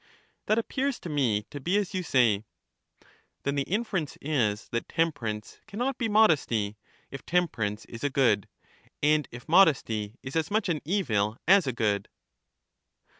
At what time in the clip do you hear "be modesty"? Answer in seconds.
5.99-6.75